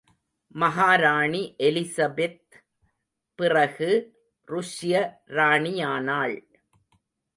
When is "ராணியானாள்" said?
5.27-6.37